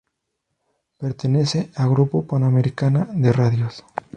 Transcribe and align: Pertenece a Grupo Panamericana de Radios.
Pertenece 0.97 1.69
a 1.75 1.85
Grupo 1.85 2.25
Panamericana 2.25 3.07
de 3.13 3.31
Radios. 3.31 3.83